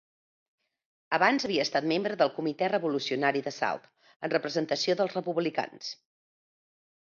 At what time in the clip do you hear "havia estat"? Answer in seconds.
1.49-1.85